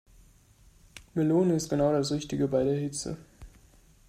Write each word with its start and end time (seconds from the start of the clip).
Melone 1.15 1.53
ist 1.53 1.69
genau 1.69 1.91
das 1.91 2.09
Richtige 2.11 2.47
bei 2.47 2.63
der 2.63 2.75
Hitze. 2.75 3.17